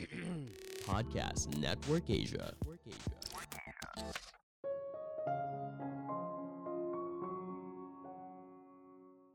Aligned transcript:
Podcast 0.88 1.52
Network 1.60 2.08
Asia. 2.08 2.56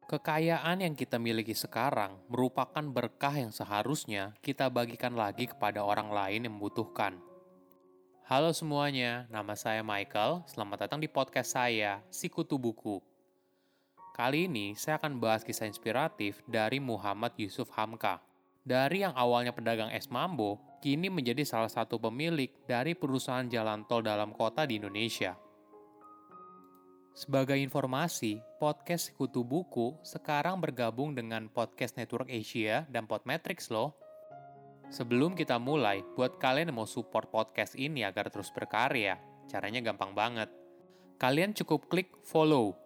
Kekayaan 0.10 0.82
yang 0.82 0.98
kita 0.98 1.22
miliki 1.22 1.54
sekarang 1.54 2.18
merupakan 2.26 2.82
berkah 2.82 3.38
yang 3.38 3.54
seharusnya 3.54 4.34
kita 4.42 4.74
bagikan 4.74 5.14
lagi 5.14 5.46
kepada 5.46 5.86
orang 5.86 6.10
lain 6.10 6.50
yang 6.50 6.58
membutuhkan. 6.58 7.22
Halo 8.26 8.58
semuanya, 8.58 9.30
nama 9.30 9.54
saya 9.54 9.86
Michael. 9.86 10.50
Selamat 10.50 10.90
datang 10.90 10.98
di 10.98 11.06
podcast 11.06 11.54
saya, 11.54 12.02
Sikutu 12.10 12.58
Buku. 12.58 13.06
Kali 14.18 14.50
ini 14.50 14.74
saya 14.74 14.98
akan 14.98 15.22
bahas 15.22 15.46
kisah 15.46 15.70
inspiratif 15.70 16.42
dari 16.50 16.82
Muhammad 16.82 17.38
Yusuf 17.38 17.70
Hamka. 17.78 18.33
Dari 18.64 19.04
yang 19.04 19.12
awalnya 19.12 19.52
pedagang 19.52 19.92
es 19.92 20.08
mambo, 20.08 20.80
kini 20.80 21.12
menjadi 21.12 21.44
salah 21.44 21.68
satu 21.68 22.00
pemilik 22.00 22.48
dari 22.64 22.96
perusahaan 22.96 23.44
jalan 23.44 23.84
tol 23.92 24.00
dalam 24.00 24.32
kota 24.32 24.64
di 24.64 24.80
Indonesia. 24.80 25.36
Sebagai 27.12 27.60
informasi, 27.60 28.40
podcast 28.64 29.12
Sekutu 29.12 29.44
Buku 29.44 30.00
sekarang 30.08 30.64
bergabung 30.64 31.12
dengan 31.12 31.52
Podcast 31.52 32.00
Network 32.00 32.32
Asia 32.32 32.88
dan 32.88 33.04
Podmetrics 33.04 33.68
loh. 33.68 34.00
Sebelum 34.88 35.36
kita 35.36 35.60
mulai, 35.60 36.00
buat 36.16 36.40
kalian 36.40 36.72
yang 36.72 36.80
mau 36.80 36.88
support 36.88 37.28
podcast 37.36 37.76
ini 37.76 38.08
agar 38.08 38.32
terus 38.32 38.48
berkarya, 38.56 39.20
caranya 39.52 39.84
gampang 39.84 40.16
banget. 40.16 40.48
Kalian 41.20 41.52
cukup 41.52 41.92
klik 41.92 42.16
follow. 42.24 42.80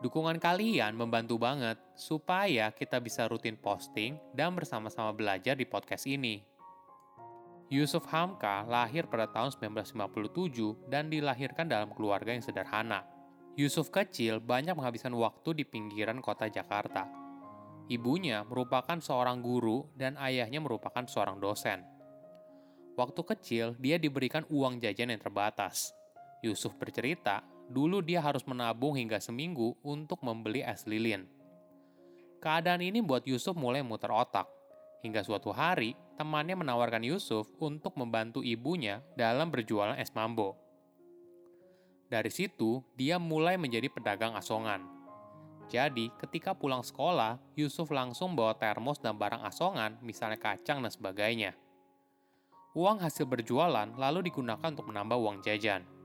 Dukungan 0.00 0.40
kalian 0.40 0.96
membantu 0.96 1.36
banget 1.36 1.76
supaya 1.92 2.72
kita 2.72 2.96
bisa 3.04 3.28
rutin 3.28 3.60
posting 3.60 4.16
dan 4.32 4.56
bersama-sama 4.56 5.12
belajar 5.12 5.52
di 5.52 5.68
podcast 5.68 6.08
ini. 6.08 6.40
Yusuf 7.68 8.08
Hamka 8.08 8.64
lahir 8.64 9.04
pada 9.12 9.28
tahun 9.28 9.52
1957 9.52 10.88
dan 10.88 11.12
dilahirkan 11.12 11.68
dalam 11.68 11.92
keluarga 11.92 12.32
yang 12.32 12.40
sederhana. 12.40 13.04
Yusuf 13.60 13.92
kecil 13.92 14.40
banyak 14.40 14.72
menghabiskan 14.72 15.12
waktu 15.12 15.52
di 15.52 15.64
pinggiran 15.68 16.24
kota 16.24 16.48
Jakarta. 16.48 17.04
Ibunya 17.92 18.40
merupakan 18.48 18.96
seorang 19.04 19.44
guru 19.44 19.84
dan 20.00 20.16
ayahnya 20.16 20.64
merupakan 20.64 21.04
seorang 21.04 21.36
dosen. 21.44 21.84
Waktu 22.96 23.20
kecil, 23.36 23.66
dia 23.76 24.00
diberikan 24.00 24.48
uang 24.48 24.80
jajan 24.80 25.12
yang 25.12 25.20
terbatas. 25.20 25.92
Yusuf 26.40 26.72
bercerita, 26.80 27.44
dulu 27.70 28.02
dia 28.02 28.18
harus 28.18 28.42
menabung 28.42 28.98
hingga 28.98 29.22
seminggu 29.22 29.78
untuk 29.86 30.18
membeli 30.26 30.66
es 30.66 30.82
lilin. 30.90 31.24
Keadaan 32.42 32.82
ini 32.82 32.98
buat 32.98 33.22
Yusuf 33.22 33.54
mulai 33.54 33.86
muter 33.86 34.10
otak. 34.10 34.50
Hingga 35.00 35.24
suatu 35.24 35.54
hari, 35.54 35.96
temannya 36.18 36.58
menawarkan 36.58 37.06
Yusuf 37.06 37.48
untuk 37.62 37.96
membantu 37.96 38.44
ibunya 38.44 39.00
dalam 39.16 39.48
berjualan 39.48 39.96
es 39.96 40.12
mambo. 40.12 40.58
Dari 42.10 42.28
situ, 42.28 42.82
dia 42.98 43.16
mulai 43.22 43.54
menjadi 43.54 43.86
pedagang 43.86 44.34
asongan. 44.34 44.82
Jadi, 45.70 46.10
ketika 46.18 46.50
pulang 46.58 46.82
sekolah, 46.82 47.38
Yusuf 47.54 47.94
langsung 47.94 48.34
bawa 48.34 48.58
termos 48.58 48.98
dan 48.98 49.14
barang 49.14 49.46
asongan, 49.46 50.02
misalnya 50.02 50.34
kacang 50.34 50.82
dan 50.82 50.90
sebagainya. 50.90 51.54
Uang 52.74 52.98
hasil 52.98 53.30
berjualan 53.30 53.86
lalu 53.94 54.26
digunakan 54.26 54.66
untuk 54.66 54.90
menambah 54.90 55.16
uang 55.22 55.38
jajan. 55.46 55.99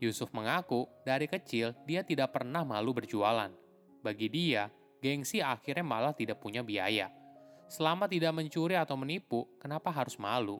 Yusuf 0.00 0.32
mengaku 0.32 0.88
dari 1.04 1.28
kecil 1.28 1.76
dia 1.84 2.00
tidak 2.00 2.32
pernah 2.32 2.64
malu 2.64 2.96
berjualan. 2.96 3.52
Bagi 4.00 4.32
dia, 4.32 4.72
gengsi 5.04 5.44
akhirnya 5.44 5.84
malah 5.84 6.16
tidak 6.16 6.40
punya 6.40 6.64
biaya. 6.64 7.12
Selama 7.68 8.08
tidak 8.08 8.32
mencuri 8.32 8.80
atau 8.80 8.96
menipu, 8.96 9.44
kenapa 9.60 9.92
harus 9.92 10.16
malu? 10.16 10.58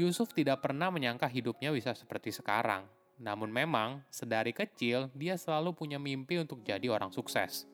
Yusuf 0.00 0.32
tidak 0.32 0.64
pernah 0.64 0.88
menyangka 0.88 1.28
hidupnya 1.28 1.68
bisa 1.68 1.92
seperti 1.92 2.32
sekarang. 2.32 2.88
Namun 3.20 3.48
memang, 3.48 4.04
sedari 4.08 4.56
kecil 4.56 5.12
dia 5.12 5.36
selalu 5.36 5.72
punya 5.76 6.00
mimpi 6.00 6.40
untuk 6.40 6.64
jadi 6.64 6.88
orang 6.88 7.12
sukses. 7.12 7.68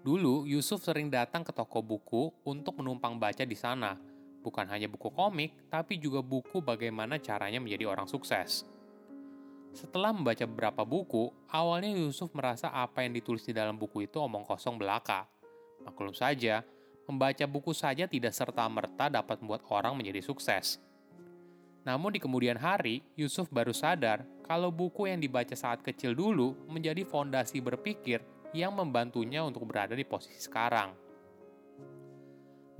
Dulu, 0.00 0.48
Yusuf 0.48 0.80
sering 0.80 1.12
datang 1.12 1.44
ke 1.44 1.52
toko 1.52 1.82
buku 1.82 2.32
untuk 2.46 2.78
menumpang 2.78 3.20
baca 3.20 3.44
di 3.44 3.58
sana. 3.58 3.94
Bukan 4.40 4.64
hanya 4.72 4.88
buku 4.88 5.12
komik, 5.12 5.68
tapi 5.68 6.00
juga 6.00 6.24
buku 6.24 6.64
bagaimana 6.64 7.20
caranya 7.20 7.60
menjadi 7.60 7.88
orang 7.88 8.08
sukses. 8.08 8.64
Setelah 9.70 10.10
membaca 10.10 10.42
beberapa 10.48 10.82
buku, 10.82 11.30
awalnya 11.52 11.94
Yusuf 11.94 12.34
merasa 12.34 12.74
apa 12.74 13.06
yang 13.06 13.14
ditulis 13.14 13.46
di 13.46 13.54
dalam 13.54 13.78
buku 13.78 14.08
itu 14.10 14.18
omong 14.18 14.42
kosong 14.42 14.80
belaka. 14.80 15.30
Maklum 15.86 16.10
saja, 16.10 16.66
membaca 17.06 17.44
buku 17.46 17.70
saja 17.70 18.10
tidak 18.10 18.34
serta-merta 18.34 19.06
dapat 19.10 19.38
membuat 19.38 19.62
orang 19.70 19.94
menjadi 19.94 20.20
sukses. 20.22 20.82
Namun 21.86 22.12
di 22.12 22.20
kemudian 22.20 22.60
hari, 22.60 23.00
Yusuf 23.16 23.48
baru 23.48 23.72
sadar 23.72 24.26
kalau 24.44 24.68
buku 24.68 25.08
yang 25.08 25.22
dibaca 25.22 25.54
saat 25.56 25.80
kecil 25.80 26.12
dulu 26.12 26.52
menjadi 26.68 27.06
fondasi 27.06 27.62
berpikir 27.62 28.20
yang 28.52 28.74
membantunya 28.74 29.40
untuk 29.40 29.64
berada 29.64 29.94
di 29.94 30.04
posisi 30.04 30.42
sekarang. 30.42 30.92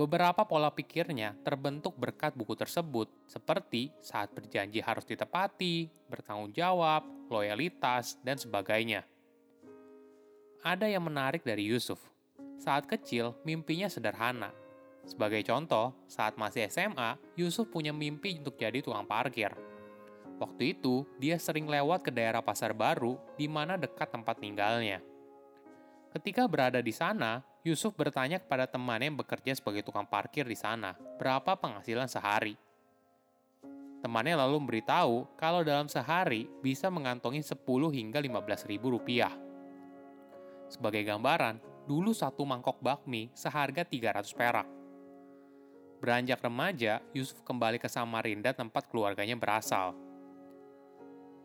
Beberapa 0.01 0.49
pola 0.49 0.73
pikirnya 0.73 1.37
terbentuk 1.45 1.93
berkat 1.93 2.33
buku 2.33 2.57
tersebut, 2.57 3.13
seperti 3.29 3.93
saat 4.01 4.33
berjanji 4.33 4.81
harus 4.81 5.05
ditepati, 5.05 5.93
bertanggung 6.09 6.57
jawab, 6.57 7.05
loyalitas, 7.29 8.17
dan 8.25 8.41
sebagainya. 8.41 9.05
Ada 10.65 10.89
yang 10.89 11.05
menarik 11.05 11.45
dari 11.45 11.69
Yusuf. 11.69 12.01
Saat 12.57 12.89
kecil, 12.89 13.37
mimpinya 13.45 13.93
sederhana, 13.93 14.57
sebagai 15.05 15.45
contoh, 15.45 15.93
saat 16.09 16.41
masih 16.41 16.65
SMA, 16.73 17.21
Yusuf 17.37 17.69
punya 17.69 17.93
mimpi 17.93 18.41
untuk 18.41 18.57
jadi 18.57 18.81
tukang 18.81 19.05
parkir. 19.05 19.53
Waktu 20.41 20.81
itu, 20.81 21.05
dia 21.21 21.37
sering 21.37 21.69
lewat 21.69 22.09
ke 22.09 22.11
daerah 22.13 22.41
Pasar 22.41 22.73
Baru, 22.73 23.21
di 23.37 23.53
mana 23.53 23.77
dekat 23.77 24.09
tempat 24.09 24.41
tinggalnya. 24.41 25.05
Ketika 26.11 26.51
berada 26.51 26.83
di 26.83 26.91
sana, 26.91 27.39
Yusuf 27.63 27.95
bertanya 27.95 28.43
kepada 28.43 28.67
temannya 28.67 29.15
yang 29.15 29.19
bekerja 29.23 29.55
sebagai 29.55 29.87
tukang 29.87 30.11
parkir 30.11 30.43
di 30.43 30.59
sana, 30.59 30.99
berapa 31.23 31.55
penghasilan 31.55 32.11
sehari. 32.11 32.59
Temannya 34.03 34.35
lalu 34.35 34.59
memberitahu 34.59 35.39
kalau 35.39 35.63
dalam 35.63 35.87
sehari 35.87 36.51
bisa 36.65 36.91
mengantongi 36.91 37.47
10 37.47 37.63
hingga 37.95 38.19
15 38.19 38.67
ribu 38.67 38.97
rupiah. 38.97 39.31
Sebagai 40.67 41.07
gambaran, 41.07 41.63
dulu 41.87 42.11
satu 42.11 42.43
mangkok 42.43 42.83
bakmi 42.83 43.31
seharga 43.31 43.87
300 43.87 44.35
perak. 44.35 44.67
Beranjak 46.01 46.41
remaja, 46.43 47.05
Yusuf 47.13 47.45
kembali 47.45 47.77
ke 47.77 47.87
Samarinda 47.87 48.51
tempat 48.57 48.89
keluarganya 48.89 49.37
berasal. 49.37 49.93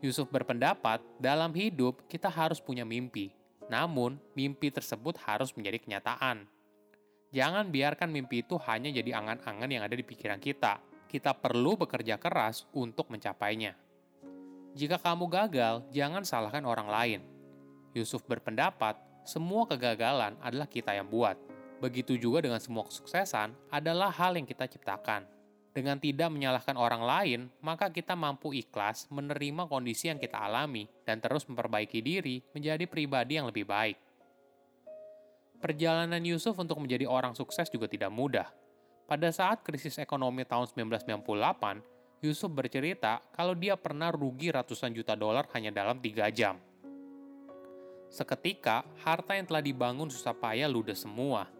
Yusuf 0.00 0.26
berpendapat, 0.32 1.04
dalam 1.20 1.52
hidup 1.52 2.02
kita 2.08 2.32
harus 2.32 2.56
punya 2.58 2.82
mimpi. 2.82 3.36
Namun, 3.66 4.18
mimpi 4.38 4.70
tersebut 4.70 5.18
harus 5.26 5.50
menjadi 5.58 5.82
kenyataan. 5.82 6.46
Jangan 7.34 7.68
biarkan 7.68 8.08
mimpi 8.08 8.46
itu 8.46 8.56
hanya 8.70 8.88
jadi 8.88 9.18
angan-angan 9.18 9.68
yang 9.68 9.82
ada 9.82 9.98
di 9.98 10.06
pikiran 10.06 10.38
kita. 10.38 10.78
Kita 11.06 11.34
perlu 11.34 11.74
bekerja 11.74 12.18
keras 12.18 12.66
untuk 12.74 13.10
mencapainya. 13.10 13.74
Jika 14.76 15.00
kamu 15.00 15.26
gagal, 15.32 15.88
jangan 15.90 16.22
salahkan 16.22 16.62
orang 16.68 16.88
lain. 16.88 17.20
Yusuf 17.96 18.22
berpendapat, 18.28 18.96
semua 19.24 19.64
kegagalan 19.66 20.36
adalah 20.38 20.68
kita 20.68 20.92
yang 20.94 21.08
buat. 21.08 21.34
Begitu 21.80 22.16
juga 22.16 22.44
dengan 22.44 22.60
semua 22.60 22.86
kesuksesan 22.88 23.52
adalah 23.68 24.08
hal 24.12 24.36
yang 24.38 24.48
kita 24.48 24.68
ciptakan. 24.68 25.35
Dengan 25.76 26.00
tidak 26.00 26.32
menyalahkan 26.32 26.72
orang 26.72 27.04
lain, 27.04 27.40
maka 27.60 27.92
kita 27.92 28.16
mampu 28.16 28.56
ikhlas 28.56 29.12
menerima 29.12 29.68
kondisi 29.68 30.08
yang 30.08 30.16
kita 30.16 30.40
alami 30.40 30.88
dan 31.04 31.20
terus 31.20 31.44
memperbaiki 31.44 32.00
diri 32.00 32.40
menjadi 32.56 32.88
pribadi 32.88 33.36
yang 33.36 33.52
lebih 33.52 33.68
baik. 33.68 34.00
Perjalanan 35.60 36.24
Yusuf 36.24 36.56
untuk 36.56 36.80
menjadi 36.80 37.04
orang 37.04 37.36
sukses 37.36 37.68
juga 37.68 37.92
tidak 37.92 38.08
mudah. 38.08 38.48
Pada 39.04 39.28
saat 39.28 39.60
krisis 39.60 40.00
ekonomi 40.00 40.48
tahun 40.48 40.64
1998, 40.72 42.24
Yusuf 42.24 42.48
bercerita 42.48 43.20
kalau 43.36 43.52
dia 43.52 43.76
pernah 43.76 44.08
rugi 44.08 44.48
ratusan 44.48 44.96
juta 44.96 45.12
dolar 45.12 45.44
hanya 45.52 45.76
dalam 45.76 46.00
tiga 46.00 46.32
jam. 46.32 46.56
Seketika, 48.08 48.80
harta 49.04 49.36
yang 49.36 49.44
telah 49.44 49.60
dibangun 49.60 50.08
susah 50.08 50.32
payah 50.32 50.72
ludes 50.72 51.04
semua. 51.04 51.52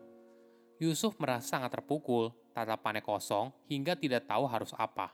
Yusuf 0.77 1.17
merasa 1.17 1.57
sangat 1.57 1.73
terpukul, 1.81 2.37
tatapannya 2.53 3.01
kosong, 3.01 3.49
hingga 3.65 3.97
tidak 3.97 4.29
tahu 4.29 4.45
harus 4.45 4.77
apa. 4.77 5.09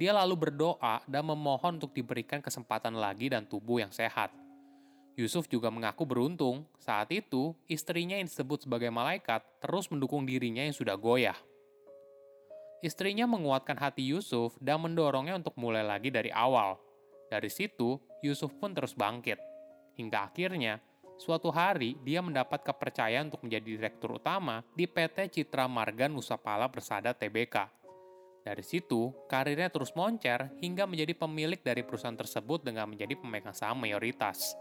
Dia 0.00 0.16
lalu 0.16 0.48
berdoa 0.48 1.04
dan 1.04 1.28
memohon 1.28 1.76
untuk 1.76 1.92
diberikan 1.92 2.40
kesempatan 2.40 2.96
lagi 2.96 3.28
dan 3.28 3.44
tubuh 3.44 3.84
yang 3.84 3.92
sehat. 3.92 4.32
Yusuf 5.12 5.44
juga 5.44 5.68
mengaku 5.68 6.08
beruntung, 6.08 6.64
saat 6.80 7.12
itu 7.12 7.52
istrinya 7.68 8.16
yang 8.16 8.24
disebut 8.24 8.64
sebagai 8.64 8.88
malaikat 8.88 9.44
terus 9.60 9.92
mendukung 9.92 10.24
dirinya 10.24 10.64
yang 10.64 10.72
sudah 10.72 10.96
goyah. 10.96 11.36
Istrinya 12.80 13.28
menguatkan 13.28 13.76
hati 13.76 14.08
Yusuf 14.08 14.56
dan 14.56 14.80
mendorongnya 14.80 15.36
untuk 15.36 15.52
mulai 15.60 15.84
lagi 15.84 16.08
dari 16.08 16.32
awal. 16.32 16.80
Dari 17.28 17.52
situ, 17.52 18.00
Yusuf 18.24 18.56
pun 18.56 18.72
terus 18.72 18.96
bangkit. 18.96 19.36
Hingga 20.00 20.32
akhirnya, 20.32 20.80
suatu 21.20 21.52
hari 21.52 22.00
dia 22.00 22.24
mendapat 22.24 22.64
kepercayaan 22.64 23.28
untuk 23.28 23.44
menjadi 23.44 23.76
direktur 23.76 24.16
utama 24.16 24.64
di 24.72 24.88
PT 24.88 25.28
Citra 25.28 25.68
Marga 25.68 26.08
Nusapala 26.08 26.72
Persada 26.72 27.12
Tbk. 27.12 27.68
Dari 28.40 28.64
situ, 28.64 29.12
karirnya 29.28 29.68
terus 29.68 29.92
moncer 29.92 30.48
hingga 30.64 30.88
menjadi 30.88 31.12
pemilik 31.12 31.60
dari 31.60 31.84
perusahaan 31.84 32.16
tersebut 32.16 32.64
dengan 32.64 32.88
menjadi 32.88 33.20
pemegang 33.20 33.52
saham 33.52 33.84
mayoritas. 33.84 34.56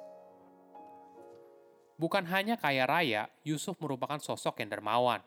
Bukan 1.95 2.27
hanya 2.27 2.59
kaya 2.59 2.83
raya, 2.83 3.31
Yusuf 3.47 3.79
merupakan 3.79 4.19
sosok 4.19 4.59
yang 4.59 4.75
dermawan. 4.75 5.23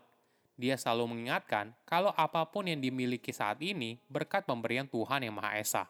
Dia 0.60 0.76
selalu 0.76 1.16
mengingatkan 1.16 1.72
kalau 1.88 2.12
apa 2.12 2.44
pun 2.44 2.68
yang 2.68 2.76
dimiliki 2.76 3.32
saat 3.32 3.56
ini 3.64 3.96
berkat 4.12 4.44
pemberian 4.44 4.84
Tuhan 4.84 5.24
Yang 5.24 5.36
Maha 5.40 5.52
Esa. 5.56 5.84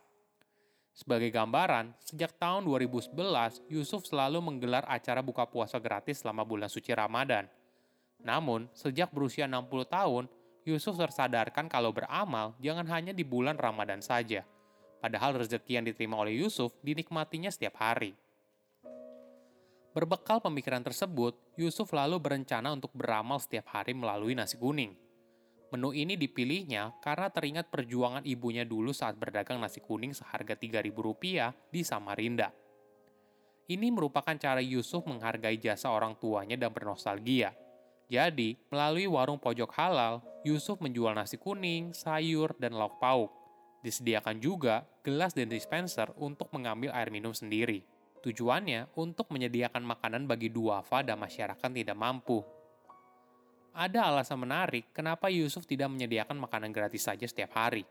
Sebagai 0.93 1.33
gambaran, 1.33 1.97
sejak 2.05 2.37
tahun 2.37 2.69
2011, 2.69 3.65
Yusuf 3.73 4.05
selalu 4.05 4.45
menggelar 4.45 4.85
acara 4.85 5.25
buka 5.25 5.49
puasa 5.49 5.81
gratis 5.81 6.21
selama 6.21 6.45
bulan 6.45 6.69
suci 6.69 6.93
Ramadan. 6.93 7.49
Namun, 8.21 8.69
sejak 8.77 9.09
berusia 9.09 9.49
60 9.49 9.89
tahun, 9.89 10.25
Yusuf 10.63 10.95
tersadarkan 10.95 11.67
kalau 11.67 11.91
beramal 11.91 12.55
jangan 12.63 12.87
hanya 12.93 13.11
di 13.11 13.27
bulan 13.27 13.59
Ramadan 13.59 13.99
saja. 13.99 14.47
Padahal 15.03 15.35
rezeki 15.35 15.83
yang 15.83 15.87
diterima 15.89 16.15
oleh 16.15 16.39
Yusuf 16.39 16.71
dinikmatinya 16.85 17.51
setiap 17.51 17.83
hari. 17.83 18.15
Berbekal 19.93 20.39
pemikiran 20.39 20.81
tersebut, 20.81 21.35
Yusuf 21.59 21.91
lalu 21.91 22.17
berencana 22.23 22.71
untuk 22.71 22.95
beramal 22.95 23.43
setiap 23.43 23.75
hari 23.75 23.93
melalui 23.93 24.33
nasi 24.33 24.55
kuning. 24.55 24.95
Menu 25.73 25.97
ini 25.97 26.21
dipilihnya 26.21 27.01
karena 27.01 27.33
teringat 27.33 27.73
perjuangan 27.73 28.29
ibunya 28.29 28.69
dulu 28.69 28.93
saat 28.93 29.17
berdagang 29.17 29.57
nasi 29.57 29.81
kuning 29.81 30.13
seharga 30.13 30.53
Rp3.000 30.53 31.73
di 31.73 31.81
Samarinda. 31.81 32.53
Ini 33.73 33.89
merupakan 33.89 34.37
cara 34.37 34.61
Yusuf 34.61 35.09
menghargai 35.09 35.57
jasa 35.57 35.89
orang 35.89 36.21
tuanya 36.21 36.61
dan 36.61 36.77
bernostalgia. 36.77 37.57
Jadi, 38.13 38.61
melalui 38.69 39.09
warung 39.09 39.41
pojok 39.41 39.73
halal, 39.73 40.21
Yusuf 40.45 40.77
menjual 40.85 41.17
nasi 41.17 41.41
kuning, 41.41 41.97
sayur, 41.97 42.53
dan 42.61 42.77
lauk 42.77 43.01
pauk. 43.01 43.33
Disediakan 43.81 44.45
juga 44.45 44.85
gelas 45.01 45.33
dan 45.33 45.49
dispenser 45.49 46.13
untuk 46.21 46.53
mengambil 46.53 46.93
air 46.93 47.09
minum 47.09 47.33
sendiri. 47.33 47.81
Tujuannya 48.21 48.93
untuk 49.01 49.33
menyediakan 49.33 49.89
makanan 49.89 50.29
bagi 50.29 50.53
duafa 50.53 51.01
dan 51.01 51.17
masyarakat 51.17 51.71
tidak 51.73 51.97
mampu 51.97 52.45
ada 53.73 54.05
alasan 54.13 54.37
menarik 54.37 54.93
kenapa 54.93 55.33
Yusuf 55.33 55.65
tidak 55.65 55.89
menyediakan 55.89 56.37
makanan 56.37 56.71
gratis 56.77 57.09
saja 57.09 57.25
setiap 57.25 57.57
hari. 57.57 57.89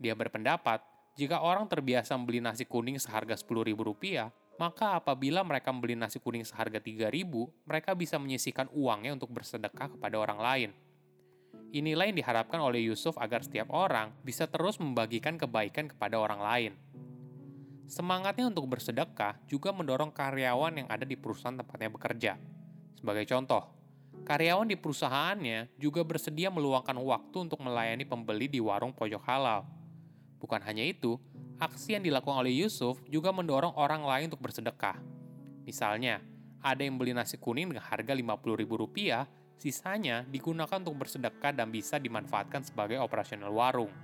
Dia 0.00 0.16
berpendapat, 0.16 0.80
jika 1.20 1.44
orang 1.44 1.68
terbiasa 1.68 2.16
membeli 2.16 2.40
nasi 2.40 2.64
kuning 2.64 2.96
seharga 2.96 3.36
Rp10.000, 3.36 4.56
maka 4.58 4.98
apabila 4.98 5.44
mereka 5.44 5.70
membeli 5.70 5.94
nasi 5.94 6.18
kuning 6.18 6.42
seharga 6.42 6.80
Rp3.000, 6.80 7.28
mereka 7.68 7.92
bisa 7.92 8.16
menyisikan 8.16 8.66
uangnya 8.72 9.14
untuk 9.14 9.30
bersedekah 9.30 9.94
kepada 9.94 10.16
orang 10.16 10.40
lain. 10.40 10.70
Inilah 11.68 12.08
yang 12.08 12.16
diharapkan 12.16 12.64
oleh 12.64 12.80
Yusuf 12.80 13.14
agar 13.20 13.44
setiap 13.44 13.68
orang 13.70 14.16
bisa 14.24 14.48
terus 14.48 14.80
membagikan 14.80 15.36
kebaikan 15.36 15.92
kepada 15.92 16.16
orang 16.16 16.40
lain. 16.40 16.72
Semangatnya 17.88 18.48
untuk 18.48 18.68
bersedekah 18.68 19.36
juga 19.48 19.72
mendorong 19.72 20.12
karyawan 20.12 20.84
yang 20.84 20.88
ada 20.88 21.04
di 21.04 21.16
perusahaan 21.16 21.56
tempatnya 21.56 21.88
bekerja. 21.92 22.32
Sebagai 22.96 23.24
contoh, 23.28 23.77
Karyawan 24.28 24.68
di 24.68 24.76
perusahaannya 24.76 25.80
juga 25.80 26.04
bersedia 26.04 26.52
meluangkan 26.52 27.00
waktu 27.00 27.48
untuk 27.48 27.64
melayani 27.64 28.04
pembeli 28.04 28.44
di 28.44 28.60
warung 28.60 28.92
pojok 28.92 29.24
halal. 29.24 29.64
Bukan 30.36 30.60
hanya 30.68 30.84
itu, 30.84 31.16
aksi 31.56 31.96
yang 31.96 32.04
dilakukan 32.04 32.44
oleh 32.44 32.52
Yusuf 32.52 33.00
juga 33.08 33.32
mendorong 33.32 33.72
orang 33.80 34.04
lain 34.04 34.28
untuk 34.28 34.44
bersedekah. 34.44 35.00
Misalnya, 35.64 36.20
ada 36.60 36.84
yang 36.84 37.00
beli 37.00 37.16
nasi 37.16 37.40
kuning 37.40 37.72
dengan 37.72 37.88
harga 37.88 38.12
Rp50.000, 38.12 39.24
sisanya 39.56 40.28
digunakan 40.28 40.76
untuk 40.76 41.08
bersedekah 41.08 41.56
dan 41.56 41.72
bisa 41.72 41.96
dimanfaatkan 41.96 42.60
sebagai 42.68 43.00
operasional 43.00 43.48
warung. 43.48 43.96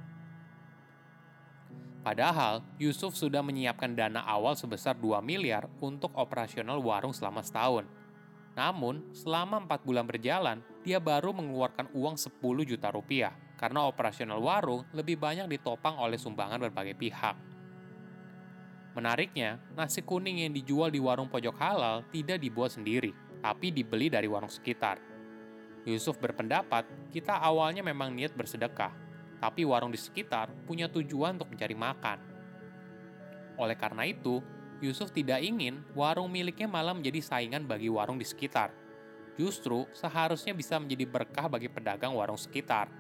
Padahal, 2.00 2.64
Yusuf 2.80 3.12
sudah 3.12 3.44
menyiapkan 3.44 3.92
dana 3.92 4.24
awal 4.24 4.56
sebesar 4.56 4.96
2 4.96 5.20
miliar 5.20 5.68
untuk 5.84 6.16
operasional 6.16 6.80
warung 6.80 7.12
selama 7.12 7.44
setahun– 7.44 7.84
namun, 8.54 9.02
selama 9.10 9.66
empat 9.66 9.82
bulan 9.82 10.06
berjalan, 10.06 10.62
dia 10.86 11.02
baru 11.02 11.34
mengeluarkan 11.34 11.90
uang 11.90 12.14
10 12.14 12.38
juta 12.62 12.88
rupiah 12.94 13.34
karena 13.58 13.82
operasional 13.86 14.38
warung 14.38 14.86
lebih 14.94 15.18
banyak 15.18 15.50
ditopang 15.58 15.98
oleh 15.98 16.14
sumbangan 16.14 16.62
berbagai 16.62 16.94
pihak. 16.94 17.34
Menariknya, 18.94 19.58
nasi 19.74 20.06
kuning 20.06 20.46
yang 20.46 20.54
dijual 20.54 20.86
di 20.86 21.02
warung 21.02 21.26
pojok 21.26 21.56
halal 21.58 22.06
tidak 22.14 22.38
dibuat 22.38 22.70
sendiri, 22.70 23.10
tapi 23.42 23.74
dibeli 23.74 24.06
dari 24.06 24.30
warung 24.30 24.50
sekitar. 24.50 25.02
Yusuf 25.82 26.14
berpendapat, 26.22 26.86
kita 27.10 27.34
awalnya 27.42 27.82
memang 27.82 28.14
niat 28.14 28.38
bersedekah, 28.38 28.94
tapi 29.42 29.66
warung 29.66 29.90
di 29.90 29.98
sekitar 29.98 30.54
punya 30.62 30.86
tujuan 30.86 31.34
untuk 31.34 31.50
mencari 31.50 31.74
makan. 31.74 32.18
Oleh 33.58 33.74
karena 33.74 34.06
itu, 34.06 34.38
Yusuf 34.84 35.08
tidak 35.08 35.40
ingin 35.40 35.80
warung 35.96 36.28
miliknya 36.28 36.68
malah 36.68 36.92
menjadi 36.92 37.24
saingan 37.24 37.64
bagi 37.64 37.88
warung 37.88 38.20
di 38.20 38.26
sekitar. 38.28 38.68
Justru 39.40 39.88
seharusnya 39.96 40.52
bisa 40.52 40.76
menjadi 40.76 41.08
berkah 41.08 41.48
bagi 41.48 41.72
pedagang 41.72 42.12
warung 42.12 42.36
sekitar. 42.36 42.92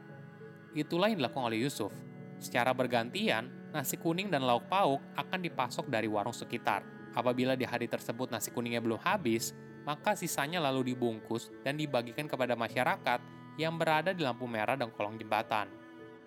Itulah 0.72 1.12
yang 1.12 1.20
dilakukan 1.20 1.52
oleh 1.52 1.60
Yusuf. 1.60 1.92
Secara 2.40 2.72
bergantian, 2.72 3.70
nasi 3.70 4.00
kuning 4.00 4.32
dan 4.32 4.42
lauk 4.42 4.66
pauk 4.66 4.98
akan 5.14 5.40
dipasok 5.44 5.86
dari 5.92 6.08
warung 6.08 6.34
sekitar. 6.34 6.82
Apabila 7.14 7.54
di 7.54 7.62
hari 7.62 7.86
tersebut 7.86 8.32
nasi 8.32 8.50
kuningnya 8.50 8.82
belum 8.82 8.98
habis, 8.98 9.54
maka 9.86 10.18
sisanya 10.18 10.58
lalu 10.58 10.96
dibungkus 10.96 11.52
dan 11.62 11.78
dibagikan 11.78 12.26
kepada 12.26 12.58
masyarakat 12.58 13.20
yang 13.54 13.78
berada 13.78 14.10
di 14.10 14.26
lampu 14.26 14.50
merah 14.50 14.74
dan 14.74 14.90
kolong 14.90 15.14
jembatan. 15.14 15.70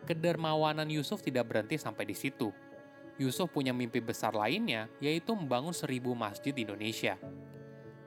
Kedermawanan 0.07 0.87
Yusuf 0.87 1.19
tidak 1.19 1.51
berhenti 1.51 1.75
sampai 1.75 2.07
di 2.07 2.15
situ 2.15 2.47
Yusuf 3.17 3.49
punya 3.49 3.73
mimpi 3.73 3.97
besar 3.97 4.37
lainnya, 4.37 4.85
yaitu 5.01 5.33
membangun 5.33 5.73
seribu 5.73 6.13
masjid 6.13 6.53
di 6.53 6.61
Indonesia. 6.61 7.17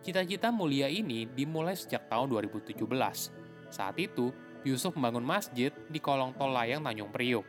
Cita-cita 0.00 0.48
mulia 0.54 0.86
ini 0.86 1.26
dimulai 1.28 1.74
sejak 1.74 2.08
tahun 2.08 2.30
2017. 2.30 2.78
Saat 3.68 3.96
itu, 3.98 4.32
Yusuf 4.62 4.94
membangun 4.94 5.26
masjid 5.26 5.74
di 5.90 5.98
kolong 5.98 6.32
tol 6.38 6.54
layang 6.54 6.86
Tanjung 6.86 7.10
Priuk. 7.10 7.44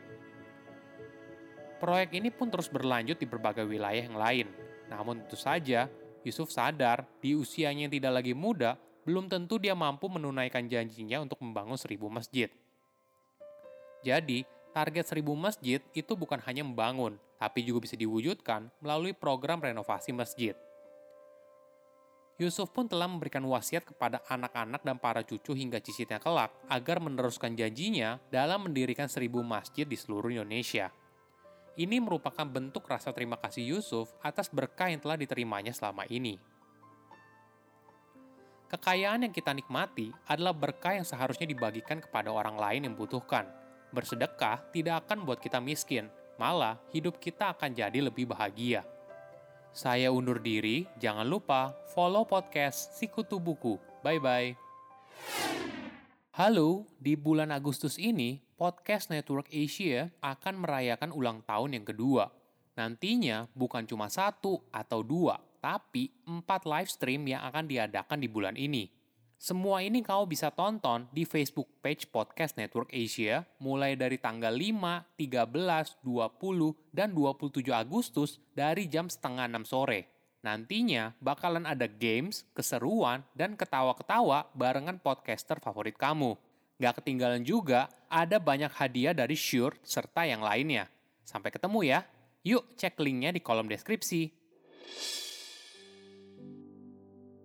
Proyek 1.78 2.14
ini 2.14 2.30
pun 2.30 2.50
terus 2.50 2.70
berlanjut 2.70 3.18
di 3.18 3.26
berbagai 3.26 3.66
wilayah 3.66 4.04
yang 4.06 4.18
lain. 4.18 4.46
Namun 4.86 5.24
tentu 5.24 5.34
saja, 5.34 5.90
Yusuf 6.22 6.50
sadar 6.54 7.06
di 7.18 7.34
usianya 7.34 7.90
yang 7.90 7.92
tidak 7.94 8.22
lagi 8.22 8.34
muda, 8.34 8.78
belum 9.02 9.26
tentu 9.26 9.58
dia 9.58 9.74
mampu 9.74 10.06
menunaikan 10.06 10.70
janjinya 10.70 11.18
untuk 11.18 11.42
membangun 11.42 11.74
seribu 11.74 12.06
masjid. 12.06 12.46
Jadi, 14.06 14.46
target 14.72 15.06
seribu 15.06 15.36
masjid 15.36 15.78
itu 15.92 16.16
bukan 16.16 16.40
hanya 16.48 16.64
membangun, 16.64 17.20
tapi 17.36 17.62
juga 17.62 17.84
bisa 17.84 17.94
diwujudkan 17.94 18.72
melalui 18.80 19.12
program 19.12 19.60
renovasi 19.60 20.10
masjid. 20.10 20.56
Yusuf 22.40 22.72
pun 22.72 22.88
telah 22.88 23.06
memberikan 23.06 23.44
wasiat 23.44 23.86
kepada 23.86 24.24
anak-anak 24.26 24.82
dan 24.82 24.96
para 24.98 25.22
cucu 25.22 25.54
hingga 25.54 25.78
cicitnya 25.78 26.18
kelak 26.18 26.50
agar 26.66 26.98
meneruskan 26.98 27.54
janjinya 27.54 28.18
dalam 28.32 28.66
mendirikan 28.66 29.06
seribu 29.06 29.44
masjid 29.44 29.86
di 29.86 29.94
seluruh 29.94 30.32
Indonesia. 30.32 30.90
Ini 31.78 32.02
merupakan 32.02 32.44
bentuk 32.44 32.84
rasa 32.88 33.14
terima 33.14 33.38
kasih 33.38 33.76
Yusuf 33.76 34.12
atas 34.24 34.50
berkah 34.50 34.90
yang 34.90 34.98
telah 34.98 35.16
diterimanya 35.16 35.70
selama 35.70 36.08
ini. 36.08 36.36
Kekayaan 38.72 39.28
yang 39.28 39.32
kita 39.36 39.52
nikmati 39.52 40.08
adalah 40.24 40.56
berkah 40.56 40.96
yang 40.96 41.04
seharusnya 41.04 41.44
dibagikan 41.44 42.00
kepada 42.00 42.32
orang 42.32 42.56
lain 42.56 42.88
yang 42.88 42.96
membutuhkan. 42.96 43.61
Bersedekah 43.92 44.64
tidak 44.72 45.04
akan 45.04 45.20
membuat 45.20 45.44
kita 45.44 45.60
miskin, 45.60 46.08
malah 46.40 46.80
hidup 46.96 47.20
kita 47.20 47.52
akan 47.52 47.76
jadi 47.76 48.00
lebih 48.00 48.24
bahagia. 48.24 48.88
Saya 49.68 50.08
undur 50.08 50.40
diri, 50.40 50.88
jangan 50.96 51.28
lupa 51.28 51.76
follow 51.92 52.24
podcast 52.24 52.96
Sikutu 52.96 53.36
Buku. 53.36 53.76
Bye-bye. 54.00 54.56
Halo, 56.32 56.88
di 56.96 57.20
bulan 57.20 57.52
Agustus 57.52 58.00
ini, 58.00 58.40
Podcast 58.56 59.12
Network 59.12 59.52
Asia 59.52 60.08
akan 60.24 60.64
merayakan 60.64 61.12
ulang 61.12 61.44
tahun 61.44 61.76
yang 61.76 61.84
kedua. 61.84 62.32
Nantinya 62.80 63.44
bukan 63.52 63.84
cuma 63.84 64.08
satu 64.08 64.64
atau 64.72 65.04
dua, 65.04 65.36
tapi 65.60 66.08
empat 66.24 66.64
live 66.64 66.88
stream 66.88 67.28
yang 67.28 67.44
akan 67.44 67.68
diadakan 67.68 68.24
di 68.24 68.28
bulan 68.32 68.56
ini. 68.56 69.01
Semua 69.42 69.82
ini 69.82 70.06
kau 70.06 70.22
bisa 70.22 70.54
tonton 70.54 71.10
di 71.10 71.26
Facebook 71.26 71.66
page 71.82 72.06
Podcast 72.06 72.54
Network 72.54 72.94
Asia 72.94 73.42
mulai 73.58 73.98
dari 73.98 74.14
tanggal 74.14 74.54
5, 74.54 75.18
13, 75.18 75.98
20, 75.98 76.94
dan 76.94 77.10
27 77.10 77.74
Agustus 77.74 78.38
dari 78.54 78.86
jam 78.86 79.10
setengah 79.10 79.50
6 79.50 79.66
sore. 79.66 80.06
Nantinya 80.46 81.18
bakalan 81.18 81.66
ada 81.66 81.90
games, 81.90 82.46
keseruan, 82.54 83.26
dan 83.34 83.58
ketawa-ketawa 83.58 84.46
barengan 84.54 85.02
podcaster 85.02 85.58
favorit 85.58 85.98
kamu. 85.98 86.38
Gak 86.78 87.02
ketinggalan 87.02 87.42
juga, 87.42 87.90
ada 88.06 88.38
banyak 88.38 88.70
hadiah 88.70 89.10
dari 89.10 89.34
Shure 89.34 89.74
serta 89.82 90.22
yang 90.22 90.46
lainnya. 90.46 90.86
Sampai 91.26 91.50
ketemu 91.50 91.82
ya. 91.82 92.06
Yuk 92.46 92.78
cek 92.78 92.94
linknya 93.02 93.34
di 93.34 93.42
kolom 93.42 93.66
deskripsi. 93.66 94.30